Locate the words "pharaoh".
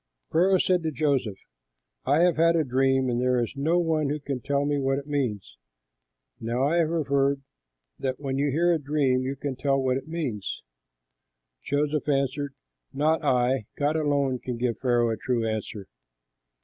0.31-0.57, 12.91-13.09, 14.79-15.11